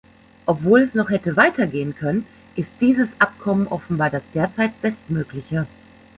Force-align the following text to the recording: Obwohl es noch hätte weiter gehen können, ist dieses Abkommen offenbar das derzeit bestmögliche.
Obwohl 0.47 0.81
es 0.81 0.95
noch 0.95 1.11
hätte 1.11 1.37
weiter 1.37 1.67
gehen 1.67 1.93
können, 1.95 2.25
ist 2.55 2.71
dieses 2.81 3.21
Abkommen 3.21 3.67
offenbar 3.67 4.09
das 4.09 4.23
derzeit 4.33 4.81
bestmögliche. 4.81 5.67